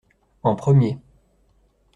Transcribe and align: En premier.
En 0.41 0.55
premier. 0.55 0.97